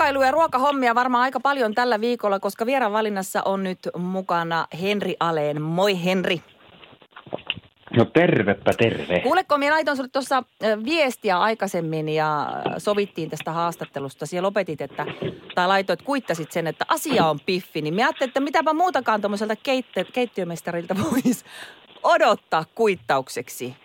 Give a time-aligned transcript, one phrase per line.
[0.00, 5.16] Kokkailu- ja ruokahommia varmaan aika paljon tällä viikolla, koska vieraan valinnassa on nyt mukana Henri
[5.20, 5.62] Aleen.
[5.62, 6.42] Moi Henri.
[7.96, 9.20] No tervepä terve.
[9.20, 10.42] Kuuleko, minä laitoin sinulle tuossa
[10.84, 12.46] viestiä aikaisemmin ja
[12.78, 14.26] sovittiin tästä haastattelusta.
[14.26, 15.06] Siellä lopetit, että,
[15.54, 17.82] tai laitoit, kuittasit sen, että asia on piffi.
[17.82, 21.44] Niin minä ajattelin, että mitäpä muutakaan tuommoiselta keitte, keittiömestarilta voisi
[22.02, 23.76] odottaa kuittaukseksi.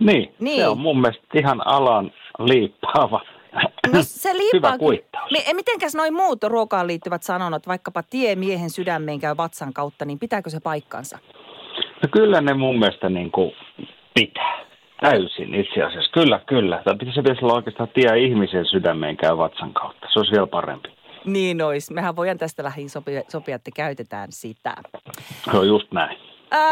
[0.00, 3.20] Niin, niin, se on mun mielestä ihan alan liippaava
[3.92, 4.30] No se.
[4.52, 5.30] Hyvä kuittaus.
[5.30, 10.18] M- mitenkäs noin muut ruokaan liittyvät sanonnat, vaikkapa tie miehen sydämeen käy vatsan kautta, niin
[10.18, 11.18] pitääkö se paikkansa?
[12.02, 13.52] No kyllä ne mun mielestä niin kuin
[14.14, 14.64] pitää.
[15.00, 16.10] Täysin itse asiassa.
[16.12, 16.82] Kyllä, kyllä.
[16.84, 20.06] Tai pitäisi, pitäisi olla oikeastaan tie ihmisen sydämeen käy vatsan kautta.
[20.12, 20.88] Se olisi vielä parempi.
[21.24, 21.92] Niin olisi.
[21.92, 24.74] Mehän voidaan tästä lähin sopia, sopia, että käytetään sitä.
[25.50, 26.18] Se on just näin.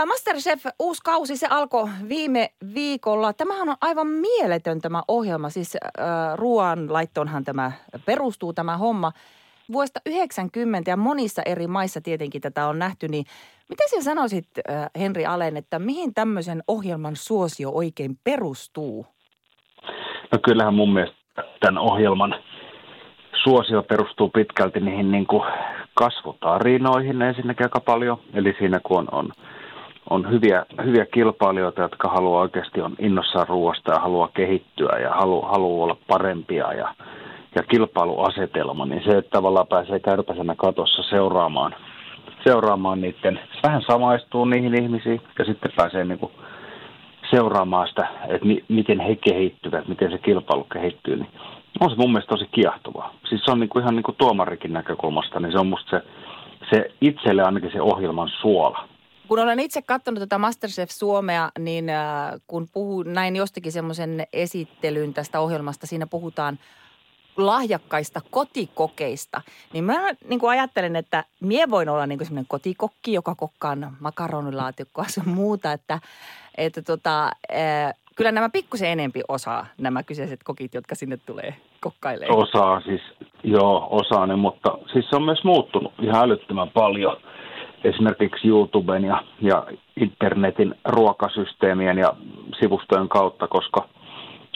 [0.06, 3.33] Masterchef uusi kausi, se alkoi viime viikolla.
[3.33, 5.51] Tämähän on aivan mieletön tämä ohjelma.
[5.51, 7.73] Siis äh, ruoanlaittoonhan tämä
[8.06, 9.12] perustuu tämä homma.
[9.73, 13.25] Vuodesta 90 ja monissa eri maissa tietenkin tätä on nähty, niin
[13.69, 19.06] mitä sinä sanoisit äh, Henri Alen, että mihin tämmöisen ohjelman suosio oikein perustuu?
[20.33, 21.17] No kyllähän mun mielestä
[21.61, 22.34] tämän ohjelman
[23.43, 25.43] suosio perustuu pitkälti niihin niin kuin
[25.95, 28.20] kasvutarinoihin ensinnäkin aika paljon.
[28.34, 29.33] Eli siinä kun on, on
[30.11, 35.50] on hyviä, hyviä kilpailijoita, jotka haluaa oikeasti on innossaan ruoasta ja haluaa kehittyä ja haluaa,
[35.50, 36.94] haluaa olla parempia ja,
[37.55, 41.75] ja kilpailuasetelma, niin se, että tavallaan pääsee kärpäsenä katossa seuraamaan,
[42.47, 46.33] seuraamaan niiden, vähän samaistuu niihin ihmisiin ja sitten pääsee niin kuin
[47.31, 51.31] seuraamaan sitä, että mi, miten he kehittyvät, miten se kilpailu kehittyy, niin
[51.81, 53.15] on se mun mielestä tosi kiehtovaa.
[53.28, 56.03] Siis se on niin kuin ihan niin kuin tuomarikin näkökulmasta, niin se on musta se,
[56.71, 58.91] se itselle ainakin se ohjelman suola
[59.32, 65.15] kun olen itse katsonut tätä Masterchef Suomea, niin äh, kun puhun näin jostakin semmoisen esittelyn
[65.15, 66.59] tästä ohjelmasta, siinä puhutaan
[67.37, 69.41] lahjakkaista kotikokeista,
[69.72, 69.98] niin mä
[70.28, 75.72] niin kuin ajattelen, että mie voin olla niin semmoinen kotikokki, joka kokkaan makaronilaatikkoa ja muuta,
[75.72, 76.00] että,
[76.56, 82.38] että tota, äh, kyllä nämä pikkusen enempi osaa nämä kyseiset kokit, jotka sinne tulee kokkailemaan.
[82.38, 83.03] Osaa siis,
[83.44, 87.16] joo, osaa ne, mutta siis se on myös muuttunut ihan älyttömän paljon–
[87.84, 89.66] esimerkiksi YouTuben ja, ja
[89.97, 92.15] internetin ruokasysteemien ja
[92.60, 93.88] sivustojen kautta, koska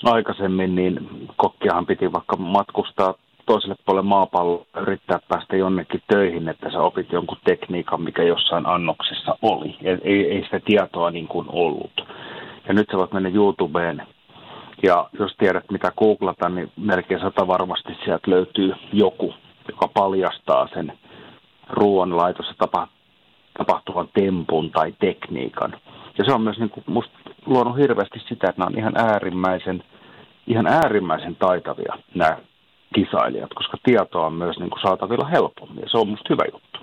[0.04, 3.14] aikaisemmin niin kokkiahan piti vaikka matkustaa
[3.46, 9.38] toiselle puolelle maapalloa yrittää päästä jonnekin töihin, että sä opit jonkun tekniikan, mikä jossain annoksessa
[9.42, 9.76] oli.
[9.82, 12.06] Ei, ei sitä tietoa niin kuin ollut.
[12.68, 14.02] Ja nyt sä voit mennä YouTubeen
[14.82, 19.34] ja jos tiedät mitä googlata, niin melkein sata varmasti sieltä löytyy joku,
[19.68, 20.92] joka paljastaa sen
[21.70, 22.88] ruoanlaitossa tapa,
[23.58, 25.76] tapahtuvan tempun tai tekniikan.
[26.18, 29.84] Ja se on myös niin kuin musta luonut hirveästi sitä, että nämä on ihan äärimmäisen,
[30.46, 32.38] ihan äärimmäisen taitavia nämä
[32.94, 36.75] kisailijat, koska tietoa on myös niin kuin saatavilla helpommin ja se on musta hyvä juttu.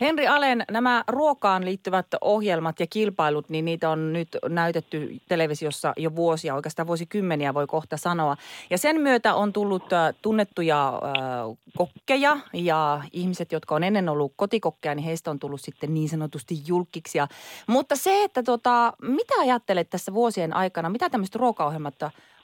[0.00, 6.16] Henri Alen, nämä ruokaan liittyvät ohjelmat ja kilpailut, niin niitä on nyt näytetty televisiossa jo
[6.16, 8.36] vuosia, oikeastaan vuosikymmeniä voi kohta sanoa.
[8.70, 14.32] Ja sen myötä on tullut äh, tunnettuja äh, kokkeja ja ihmiset, jotka on ennen ollut
[14.36, 17.18] kotikokkeja, niin heistä on tullut sitten niin sanotusti julkiksi.
[17.66, 21.94] Mutta se, että tota, mitä ajattelet tässä vuosien aikana, mitä tämmöistä ruokaohjelmat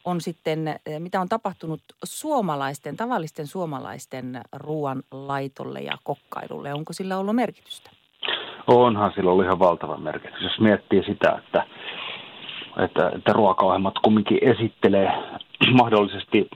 [0.07, 6.75] on sitten, eh, mitä on tapahtunut suomalaisten, tavallisten suomalaisten ruoan laitolle ja kokkailulle?
[6.75, 7.91] Onko sillä ollut merkitystä?
[8.67, 10.43] Onhan sillä ollut ihan valtava merkitys.
[10.43, 11.67] Jos miettii sitä, että,
[12.85, 15.13] että, että ruokaohjelmat kumminkin esittelee
[15.81, 16.49] mahdollisesti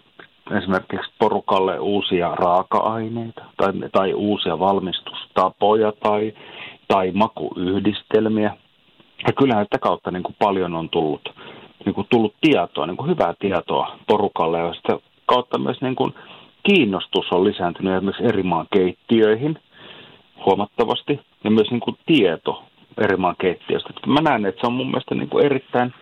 [0.58, 6.34] esimerkiksi porukalle uusia raaka-aineita tai, tai uusia valmistustapoja tai,
[6.88, 8.56] tai makuyhdistelmiä.
[9.26, 11.28] Ja kyllähän sitä kautta niin kuin paljon on tullut–
[11.84, 16.14] niin kuin tullut tietoa, niin kuin hyvää tietoa porukalle ja sitä kautta myös niin kuin
[16.62, 19.58] kiinnostus on lisääntynyt esimerkiksi eri maan keittiöihin
[20.46, 22.62] huomattavasti ja myös niin kuin tieto
[22.98, 23.90] eri maan keittiöistä.
[24.06, 25.94] Mä näen, että se on mun mielestä niin kuin erittäin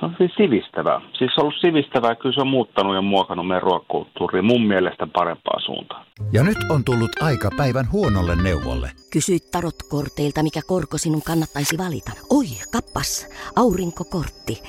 [0.00, 1.00] se on hyvin sivistävää.
[1.18, 5.06] Siis se on ollut sivistävää, kyllä se on muuttanut ja muokannut meidän ruokakulttuuria mun mielestä
[5.06, 6.06] parempaa suuntaan.
[6.32, 8.90] Ja nyt on tullut aika päivän huonolle neuvolle.
[9.12, 12.10] Kysy tarotkorteilta, mikä korko sinun kannattaisi valita.
[12.30, 14.62] Oi, kappas, aurinkokortti.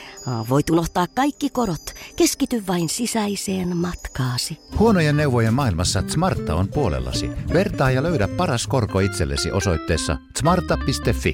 [0.50, 1.86] Voit unohtaa kaikki korot.
[2.16, 4.58] Keskity vain sisäiseen matkaasi.
[4.80, 7.30] Huonojen neuvojen maailmassa Smarta on puolellasi.
[7.54, 11.34] Vertaa ja löydä paras korko itsellesi osoitteessa smarta.fi.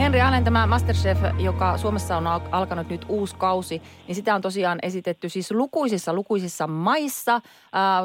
[0.00, 4.78] Henri Allen, tämä Masterchef, joka Suomessa on alkanut nyt uusi kausi, niin sitä on tosiaan
[4.82, 7.40] esitetty siis lukuisissa, lukuisissa maissa.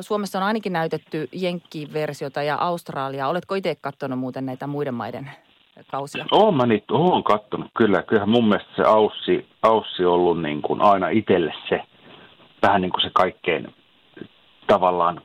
[0.01, 3.27] Suomessa on ainakin näytetty Jenkki-versiota ja Australia.
[3.27, 5.31] Oletko itse katsonut muuten näitä muiden maiden
[5.92, 6.25] kausia?
[6.31, 8.03] Oon mä niitä, oon katsonut kyllä.
[8.03, 11.81] Kyllähän mun mielestä se Aussi, Aussi on ollut niin kuin aina itselle se,
[12.62, 13.75] vähän niin kuin se kaikkein
[14.68, 15.21] tavallaan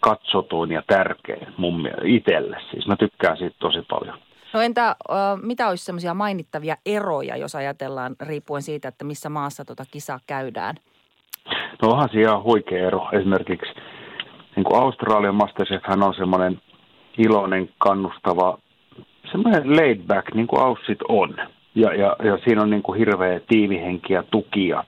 [0.00, 2.56] katsotuin ja tärkein mun mielestä itselle.
[2.70, 4.18] Siis mä tykkään siitä tosi paljon.
[4.52, 4.96] No entä
[5.42, 10.74] mitä olisi semmoisia mainittavia eroja, jos ajatellaan riippuen siitä, että missä maassa tuota kisaa käydään?
[11.82, 13.08] No onhan ihan huikea ero.
[13.12, 13.72] Esimerkiksi
[14.56, 16.60] niin kuin Australian Masterchef on semmoinen
[17.18, 18.58] iloinen, kannustava,
[19.30, 21.36] semmoinen laid back, niin kuin Aussit on.
[21.74, 24.84] Ja, ja, ja siinä on niin kuin hirveä tiivihenki ja tuki ja,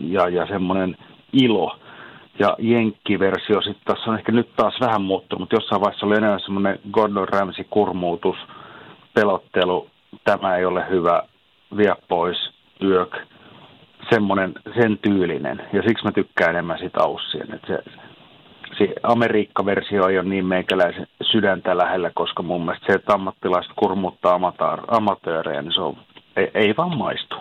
[0.00, 0.96] ja, ja semmoinen
[1.32, 1.78] ilo.
[2.38, 6.38] Ja Jenkki-versio sitten tässä on ehkä nyt taas vähän muuttunut, mutta jossain vaiheessa oli enää
[6.38, 8.36] semmoinen Gordon Ramsay-kurmuutus–
[9.14, 9.90] pelottelu,
[10.24, 11.22] tämä ei ole hyvä,
[11.76, 12.50] vie pois,
[12.82, 13.16] yök,
[14.10, 15.62] semmoinen, sen tyylinen.
[15.72, 17.54] Ja siksi mä tykkään enemmän sitä Aussien.
[17.54, 17.82] Että se,
[18.78, 24.40] se Amerikka-versio ei ole niin meikäläisen sydäntä lähellä, koska mun mielestä se, että ammattilaiset kurmuttaa
[24.88, 25.96] amatöörejä, niin se on,
[26.36, 27.33] ei, ei vaan maistu.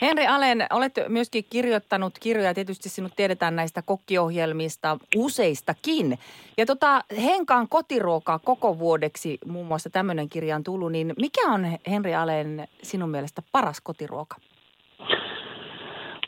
[0.00, 2.54] Henri Alen, olet myöskin kirjoittanut kirjoja.
[2.54, 6.18] Tietysti sinut tiedetään näistä kokkiohjelmista useistakin.
[6.56, 10.92] Ja tota, Henkaan kotiruokaa koko vuodeksi muun muassa tämmöinen kirja on tullut.
[10.92, 14.36] Niin mikä on Henri Alen sinun mielestä paras kotiruoka?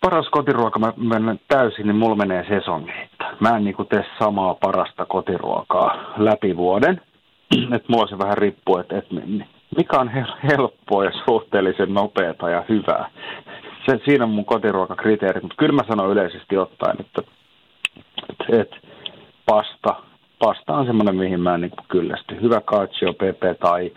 [0.00, 3.24] Paras kotiruoka, mä menen täysin, niin mulla menee sesongeita.
[3.40, 7.00] Mä en niin tee samaa parasta kotiruokaa läpi vuoden.
[7.76, 9.14] että mulla se vähän riippuu, että, että
[9.76, 10.10] mikä on
[10.50, 13.10] helppoa ja suhteellisen nopeata ja hyvää.
[13.86, 17.22] Se, siinä on mun kotiruokakriteeri, mutta kyllä mä sanon yleisesti ottaen, että,
[18.30, 18.76] että, että
[19.46, 19.96] pasta,
[20.38, 22.40] pasta on semmoinen, mihin mä niin kyllästy.
[22.40, 23.92] Hyvä cacio pepe tai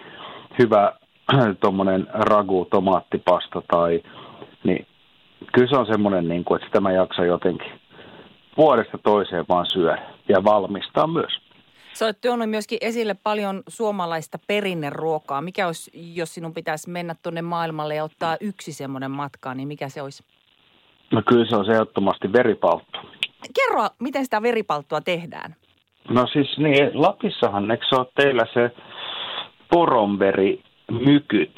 [0.59, 0.93] hyvä
[1.61, 4.01] tuommoinen ragu tomaattipasta tai
[4.63, 4.87] niin
[5.53, 7.71] kyllä se on semmoinen, niin kuin, että sitä mä jaksan jotenkin
[8.57, 11.44] vuodesta toiseen vaan syödä ja valmistaa myös.
[11.95, 15.41] Sä olet tuonut myöskin esille paljon suomalaista perinneruokaa.
[15.41, 19.89] Mikä olisi, jos sinun pitäisi mennä tuonne maailmalle ja ottaa yksi semmoinen matkaa, niin mikä
[19.89, 20.23] se olisi?
[21.11, 22.99] No kyllä se on ehdottomasti veripalttu.
[23.55, 25.55] Kerro, miten sitä veripalttua tehdään?
[26.09, 28.71] No siis niin, Lapissahan, eikö se ole teillä se
[29.69, 31.55] poronveri mykyt?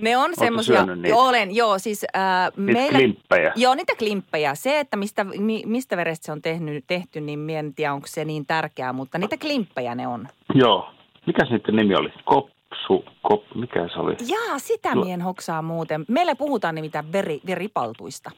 [0.00, 3.52] Ne on semmoisia, olen, joo, siis äh, meillä, klimppejä.
[3.56, 4.54] Joo, niitä klimppejä.
[4.54, 8.24] Se, että mistä, mi, mistä verestä se on tehty, tehty, niin en tiedä, onko se
[8.24, 10.26] niin tärkeää, mutta niitä klimppejä ne on.
[10.54, 10.88] Joo.
[11.26, 12.12] Mikä sitten nimi oli?
[12.24, 14.16] Kopsu, kop, mikä se oli?
[14.28, 15.04] Jaa, sitä Tuo...
[15.04, 16.04] mien hoksaa muuten.
[16.08, 18.30] Meille puhutaan nimittäin veri, veripaltuista.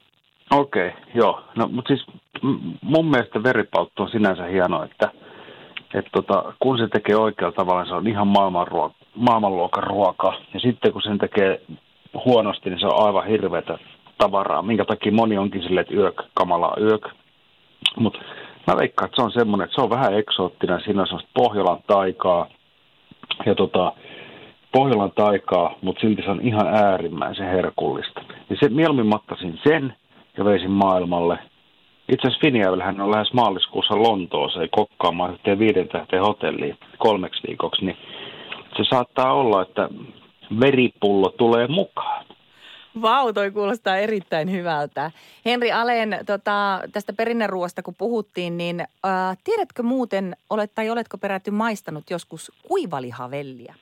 [0.50, 1.44] Okei, okay, joo.
[1.56, 2.06] No, mutta siis
[2.82, 5.10] mun mielestä veripalttu on sinänsä hieno, että–
[5.94, 10.32] että tota, kun se tekee oikealla tavalla, se on ihan maailmanruoka, maailmanluokan ruoka.
[10.54, 11.60] Ja sitten kun sen tekee
[12.24, 13.78] huonosti, niin se on aivan hirveätä
[14.18, 17.08] tavaraa, minkä takia moni onkin silleen, että yök, kamalaa yök.
[17.96, 18.18] Mutta
[18.66, 21.82] mä veikkaan, että se on semmoinen, että se on vähän eksoottinen, siinä on semmoista Pohjolan
[21.86, 22.46] taikaa,
[23.46, 23.92] ja tota,
[24.72, 28.20] Pohjolan taikaa, mutta silti se on ihan äärimmäisen herkullista.
[28.50, 29.94] Ja se mieluummin mattasin sen
[30.38, 31.38] ja veisin maailmalle–
[32.08, 37.96] itse asiassa Finjäylähän on lähes maaliskuussa Lontooseen kokkaamaan yhteen viiden tähteen hotelliin kolmeksi viikoksi, niin
[38.76, 39.88] se saattaa olla, että
[40.60, 42.26] veripullo tulee mukaan.
[43.02, 45.10] Vau, toi kuulostaa erittäin hyvältä.
[45.44, 51.50] Henri Aleen, tota, tästä perinneruoasta kun puhuttiin, niin äh, tiedätkö muuten, olet, tai oletko peräti
[51.50, 53.74] maistanut joskus kuivalihavelliä?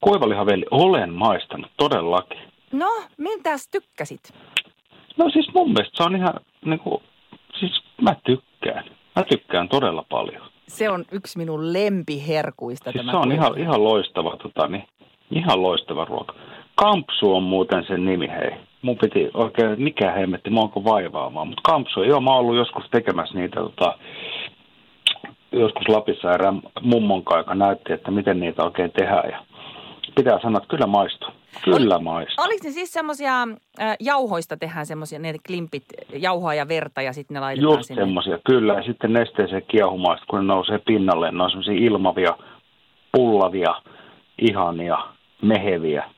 [0.00, 2.38] Kuivalihavelli, olen maistanut todellakin.
[2.72, 4.34] No, miltäs tykkäsit?
[5.16, 7.02] No siis mun mielestä se on ihan, niin kuin,
[7.60, 8.84] siis mä tykkään.
[9.16, 10.50] Mä tykkään todella paljon.
[10.68, 12.92] Se on yksi minun lempiherkuista.
[12.92, 14.84] Siis se on ihan, ihan loistava, tota, niin,
[15.30, 16.34] ihan loistava ruoka.
[16.74, 18.50] Kampsu on muuten sen nimi, hei.
[18.82, 21.48] Mun piti oikein, mikä hemmetti, mä onko vaivaamaan.
[21.48, 23.98] Mutta kampsu, joo, mä oon ollut joskus tekemässä niitä, tota,
[25.52, 29.30] joskus Lapissa erään mummon kanssa, joka näytti, että miten niitä oikein tehdään.
[29.30, 29.38] Ja
[30.16, 31.30] pitää sanoa, että kyllä maistuu.
[31.64, 32.44] Kyllä maistuu.
[32.44, 33.42] Oliko ne siis semmoisia
[33.80, 38.02] äh, jauhoista tehdään semmoisia, ne klimpit, jauhoa ja verta ja sitten ne laitetaan Just sinne?
[38.02, 38.74] semmoisia, kyllä.
[38.74, 42.36] Ja sitten nesteeseen kiehumaan, sit kun ne nousee pinnalle, ne on semmoisia ilmavia,
[43.12, 43.74] pullavia,
[44.38, 44.98] ihania,
[45.42, 46.10] meheviä.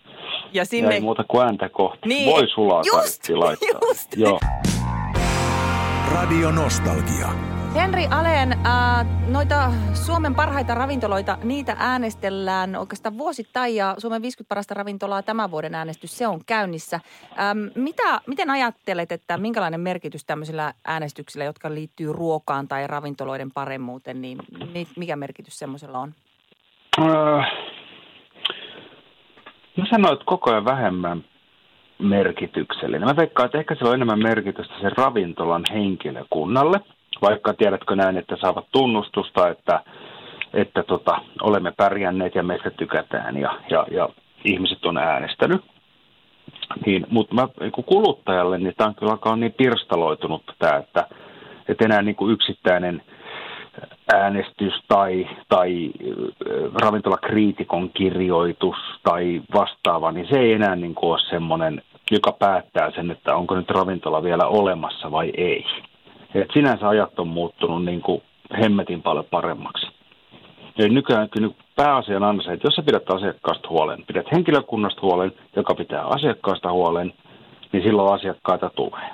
[0.53, 0.87] Ja Sinne...
[0.87, 0.95] sinne...
[0.95, 2.09] Ei muuta kuin ääntä kohti.
[2.09, 3.81] Niin, Voi sulaa just, kaikki laittaa.
[3.89, 4.17] just.
[4.17, 4.39] Joo.
[6.15, 7.58] Radio Nostalgia.
[7.75, 14.75] Henri Aleen, äh, noita Suomen parhaita ravintoloita, niitä äänestellään oikeastaan vuosittain ja Suomen 50 parasta
[14.75, 17.01] ravintolaa tämän vuoden äänestys, se on käynnissä.
[17.41, 24.21] Ähm, mitä, miten ajattelet, että minkälainen merkitys tämmöisillä äänestyksillä, jotka liittyy ruokaan tai ravintoloiden paremmuuteen,
[24.21, 24.39] niin
[24.73, 26.15] mi- mikä merkitys semmoisella on?
[26.99, 27.43] Öö,
[29.77, 31.25] mä sanoin, että koko ajan vähemmän
[31.99, 33.09] merkityksellinen.
[33.09, 36.81] Mä veikkaan, että ehkä sillä on enemmän merkitystä sen ravintolan henkilökunnalle,
[37.23, 39.81] vaikka tiedätkö näin, että saavat tunnustusta, että,
[40.55, 44.09] että tota, olemme pärjänneet ja meistä tykätään ja, ja, ja
[44.45, 45.65] ihmiset on äänestänyt.
[46.87, 51.09] Niin, mutta mä, niin kuluttajalle niin tämä on kyllä alkaa niin pirstaloitunut tämä, että,
[51.69, 53.03] että enää niin kuin yksittäinen
[54.15, 61.21] äänestys tai, tai äh, ravintolakriitikon kirjoitus tai vastaava, niin se ei enää niin kuin ole
[61.31, 65.65] semmoinen, joka päättää sen, että onko nyt ravintola vielä olemassa vai ei.
[66.35, 68.23] Et sinänsä ajat on muuttunut niin kuin
[68.63, 69.87] hemmetin paljon paremmaksi.
[70.79, 75.01] Ja nykyään kyllä pääasia on aina se, että jos sä pidät asiakkaasta huolen, pidät henkilökunnasta
[75.03, 77.13] huolen, joka pitää asiakkaasta huolen,
[77.73, 79.11] niin silloin asiakkaita tulee.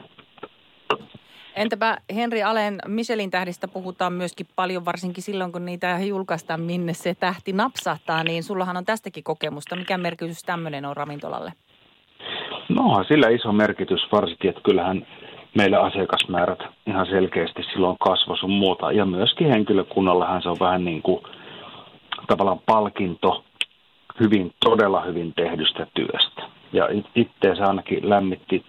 [1.56, 7.14] Entäpä Henri Aleen Michelin tähdistä puhutaan myöskin paljon, varsinkin silloin kun niitä julkaistaan, minne se
[7.14, 9.76] tähti napsahtaa, niin sullahan on tästäkin kokemusta.
[9.76, 11.52] Mikä merkitys tämmöinen on ravintolalle?
[12.68, 15.06] No, sillä iso merkitys varsinkin, että kyllähän
[15.54, 18.92] meillä asiakasmäärät ihan selkeästi silloin kasvoi sun muuta.
[18.92, 21.22] Ja myöskin henkilökunnallahan se on vähän niin kuin
[22.28, 23.44] tavallaan palkinto
[24.20, 26.42] hyvin, todella hyvin tehdystä työstä.
[26.72, 28.64] Ja itteensä ainakin lämmitti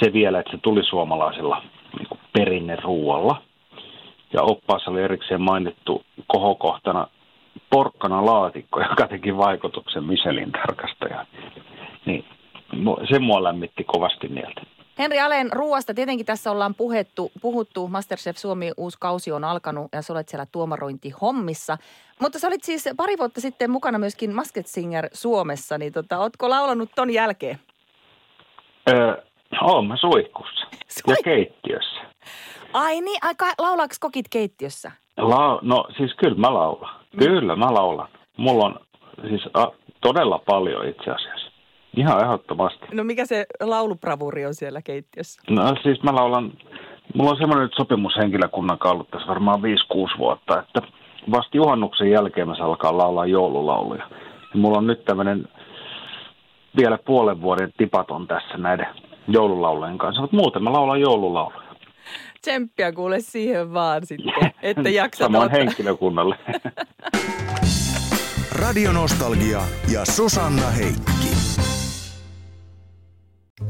[0.00, 1.62] se vielä, että se tuli suomalaisella
[1.98, 3.42] niin perinneruualla.
[4.32, 7.06] Ja oppaassa oli erikseen mainittu kohokohtana
[7.70, 11.26] porkkana laatikko, joka teki vaikutuksen Michelin tarkastajaan.
[12.06, 12.24] Niin
[13.10, 14.62] se mua lämmitti kovasti mieltä.
[14.98, 17.88] Henri Aleen ruuasta tietenkin tässä ollaan puhettu, puhuttu.
[17.88, 21.78] Masterchef Suomi uusi kausi on alkanut ja sä olet siellä tuomarointihommissa.
[22.20, 26.50] Mutta sä olit siis pari vuotta sitten mukana myöskin Masked Singer Suomessa, niin tota, ootko
[26.50, 27.58] laulanut ton jälkeen?
[28.88, 29.22] Öö,
[29.62, 32.00] oon mä suihkussa Sui- ja keittiössä.
[32.72, 34.92] Ai niin, aika, laulaako kokit keittiössä?
[35.16, 37.00] La- no siis kyllä mä laulan.
[37.18, 38.08] Kyllä mä laulan.
[38.36, 38.80] Mulla on
[39.28, 39.66] siis a,
[40.00, 41.45] todella paljon itse asiassa.
[41.96, 42.86] Ihan ehdottomasti.
[42.92, 45.42] No mikä se laulubravuri on siellä keittiössä?
[45.50, 46.52] No siis mä laulan,
[47.14, 49.60] mulla on semmoinen nyt sopimus henkilökunnan kanssa ollut tässä varmaan
[50.14, 50.82] 5-6 vuotta, että
[51.30, 54.02] vasta juhannuksen jälkeen mä saan alkaa laulaa joululauluja.
[54.54, 55.48] Ja mulla on nyt tämmöinen
[56.76, 58.86] vielä puolen vuoden tipaton tässä näiden
[59.28, 61.66] joululaulujen kanssa, mutta muuten mä laulan joululauluja.
[62.40, 65.58] Tsemppiä kuule siihen vaan sitten, että jaksat Samoin ottaa.
[65.58, 66.36] henkilökunnalle.
[68.62, 69.60] Radio Nostalgia
[69.92, 71.35] ja Susanna Heikki.